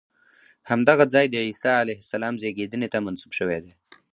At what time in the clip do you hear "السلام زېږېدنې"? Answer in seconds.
2.03-2.87